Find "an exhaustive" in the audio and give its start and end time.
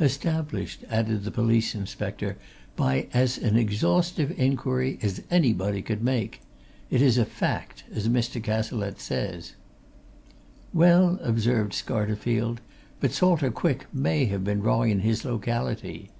3.38-4.36